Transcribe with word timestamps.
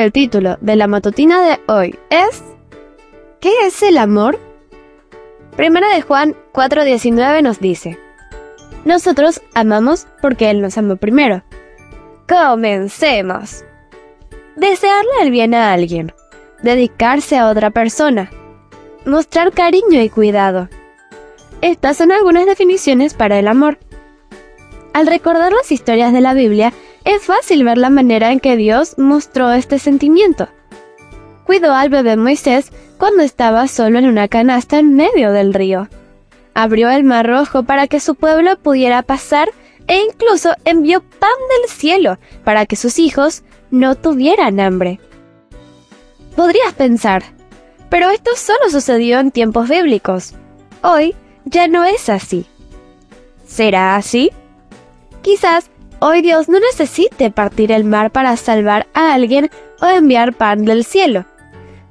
El 0.00 0.12
título 0.12 0.56
de 0.62 0.76
la 0.76 0.86
matutina 0.86 1.42
de 1.42 1.60
hoy 1.70 1.94
es 2.08 2.42
¿Qué 3.38 3.52
es 3.66 3.82
el 3.82 3.98
amor? 3.98 4.38
Primera 5.58 5.94
de 5.94 6.00
Juan 6.00 6.34
4:19 6.54 7.42
nos 7.42 7.60
dice, 7.60 7.98
Nosotros 8.86 9.42
amamos 9.52 10.06
porque 10.22 10.48
Él 10.48 10.62
nos 10.62 10.78
amó 10.78 10.96
primero. 10.96 11.42
Comencemos. 12.26 13.62
Desearle 14.56 15.10
el 15.20 15.30
bien 15.30 15.52
a 15.52 15.70
alguien, 15.74 16.14
dedicarse 16.62 17.36
a 17.36 17.50
otra 17.50 17.68
persona, 17.68 18.30
mostrar 19.04 19.52
cariño 19.52 20.00
y 20.00 20.08
cuidado. 20.08 20.70
Estas 21.60 21.98
son 21.98 22.10
algunas 22.10 22.46
definiciones 22.46 23.12
para 23.12 23.38
el 23.38 23.46
amor. 23.46 23.76
Al 24.94 25.06
recordar 25.06 25.52
las 25.52 25.70
historias 25.70 26.14
de 26.14 26.22
la 26.22 26.32
Biblia, 26.32 26.72
es 27.04 27.22
fácil 27.22 27.64
ver 27.64 27.78
la 27.78 27.90
manera 27.90 28.32
en 28.32 28.40
que 28.40 28.56
Dios 28.56 28.96
mostró 28.98 29.52
este 29.52 29.78
sentimiento. 29.78 30.48
Cuidó 31.44 31.72
al 31.74 31.88
bebé 31.88 32.16
Moisés 32.16 32.70
cuando 32.98 33.22
estaba 33.22 33.66
solo 33.66 33.98
en 33.98 34.06
una 34.06 34.28
canasta 34.28 34.78
en 34.78 34.94
medio 34.94 35.32
del 35.32 35.54
río. 35.54 35.88
Abrió 36.54 36.90
el 36.90 37.04
mar 37.04 37.26
rojo 37.26 37.62
para 37.62 37.86
que 37.86 38.00
su 38.00 38.14
pueblo 38.14 38.58
pudiera 38.58 39.02
pasar 39.02 39.50
e 39.86 40.02
incluso 40.02 40.54
envió 40.64 41.00
pan 41.00 41.30
del 41.48 41.70
cielo 41.70 42.18
para 42.44 42.66
que 42.66 42.76
sus 42.76 42.98
hijos 42.98 43.42
no 43.70 43.94
tuvieran 43.94 44.60
hambre. 44.60 45.00
Podrías 46.36 46.74
pensar, 46.74 47.22
pero 47.88 48.10
esto 48.10 48.30
solo 48.36 48.70
sucedió 48.70 49.18
en 49.18 49.30
tiempos 49.30 49.68
bíblicos. 49.68 50.34
Hoy 50.82 51.14
ya 51.44 51.66
no 51.68 51.84
es 51.84 52.08
así. 52.08 52.46
¿Será 53.46 53.96
así? 53.96 54.30
Quizás 55.22 55.69
hoy 56.00 56.22
Dios 56.22 56.48
no 56.48 56.58
necesite 56.58 57.30
partir 57.30 57.72
el 57.72 57.84
mar 57.84 58.10
para 58.10 58.36
salvar 58.36 58.86
a 58.94 59.14
alguien 59.14 59.50
o 59.80 59.86
enviar 59.86 60.34
pan 60.34 60.64
del 60.64 60.84
cielo 60.84 61.24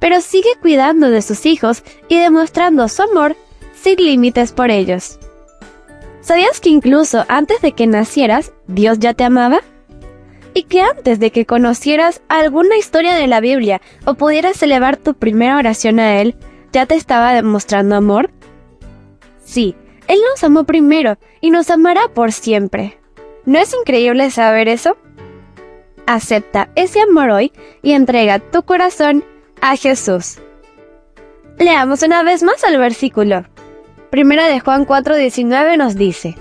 pero 0.00 0.20
sigue 0.20 0.48
cuidando 0.60 1.10
de 1.10 1.22
sus 1.22 1.46
hijos 1.46 1.84
y 2.08 2.18
demostrando 2.18 2.88
su 2.88 3.02
amor 3.02 3.36
sin 3.80 3.96
límites 3.96 4.50
por 4.50 4.70
ellos. 4.70 5.20
¿Sabías 6.22 6.60
que 6.60 6.70
incluso 6.70 7.24
antes 7.28 7.60
de 7.60 7.72
que 7.72 7.86
nacieras, 7.86 8.52
Dios 8.66 8.98
ya 8.98 9.14
te 9.14 9.24
amaba? 9.24 9.60
¿Y 10.52 10.64
que 10.64 10.80
antes 10.80 11.20
de 11.20 11.30
que 11.30 11.46
conocieras 11.46 12.20
alguna 12.28 12.76
historia 12.76 13.14
de 13.14 13.26
la 13.26 13.40
Biblia 13.40 13.80
o 14.04 14.14
pudieras 14.14 14.60
elevar 14.62 14.96
tu 14.96 15.14
primera 15.14 15.56
oración 15.56 16.00
a 16.00 16.20
Él, 16.20 16.34
ya 16.72 16.86
te 16.86 16.94
estaba 16.94 17.32
demostrando 17.32 17.94
amor? 17.94 18.30
Sí, 19.44 19.76
Él 20.08 20.18
nos 20.30 20.42
amó 20.42 20.64
primero 20.64 21.18
y 21.40 21.50
nos 21.50 21.70
amará 21.70 22.08
por 22.12 22.32
siempre. 22.32 22.99
¿No 23.50 23.58
es 23.58 23.74
increíble 23.74 24.30
saber 24.30 24.68
eso? 24.68 24.96
Acepta 26.06 26.68
ese 26.76 27.00
amor 27.00 27.30
hoy 27.30 27.50
y 27.82 27.94
entrega 27.94 28.38
tu 28.38 28.62
corazón 28.62 29.24
a 29.60 29.74
Jesús. 29.74 30.38
Leamos 31.58 32.04
una 32.04 32.22
vez 32.22 32.44
más 32.44 32.62
el 32.62 32.78
versículo. 32.78 33.44
Primera 34.08 34.46
de 34.46 34.60
Juan 34.60 34.86
4:19 34.86 35.78
nos 35.78 35.96
dice, 35.96 36.36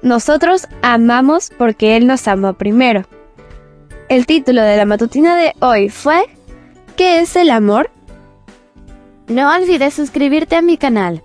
Nosotros 0.00 0.66
amamos 0.80 1.50
porque 1.58 1.94
Él 1.94 2.06
nos 2.06 2.26
amó 2.26 2.54
primero. 2.54 3.02
El 4.08 4.24
título 4.24 4.62
de 4.62 4.78
la 4.78 4.86
matutina 4.86 5.36
de 5.36 5.52
hoy 5.60 5.90
fue 5.90 6.24
¿Qué 6.96 7.20
es 7.20 7.36
el 7.36 7.50
amor? 7.50 7.90
No 9.28 9.54
olvides 9.54 9.92
suscribirte 9.92 10.56
a 10.56 10.62
mi 10.62 10.78
canal. 10.78 11.22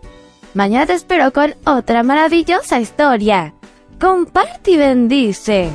Mañana 0.53 0.88
te 0.88 0.94
espero 0.94 1.31
con 1.31 1.56
otra 1.63 2.03
maravillosa 2.03 2.81
historia. 2.81 3.53
Comparte 3.99 4.71
y 4.71 4.77
bendice. 4.77 5.69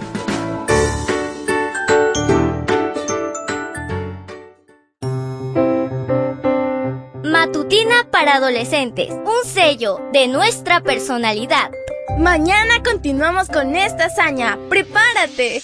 Matutina 7.23 8.07
para 8.11 8.37
adolescentes, 8.37 9.11
un 9.11 9.45
sello 9.45 10.01
de 10.15 10.29
nuestra 10.29 10.81
personalidad. 10.81 11.71
Mañana 12.17 12.83
continuamos 12.83 13.49
con 13.49 13.77
esta 13.77 14.07
hazaña. 14.07 14.57
¡Prepárate! 14.71 15.63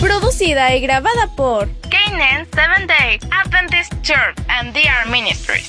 Producida 0.00 0.74
y 0.74 0.80
grabada 0.80 1.26
por 1.36 1.68
Canaan 1.90 2.46
Seventh 2.54 2.88
Day 2.88 3.18
Adventist 3.30 3.92
Church 4.00 4.38
and 4.48 4.72
DR 4.72 5.10
Ministries. 5.10 5.68